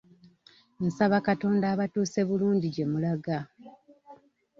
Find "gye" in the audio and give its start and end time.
2.75-2.85